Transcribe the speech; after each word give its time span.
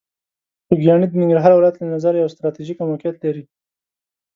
خوږیاڼي 0.65 1.07
د 1.09 1.13
ننګرهار 1.21 1.51
ولایت 1.55 1.75
له 1.77 1.85
نظره 1.95 2.17
یوه 2.21 2.33
ستراتیژیکه 2.35 2.83
موقعیت 2.89 3.15
لري. 3.23 3.43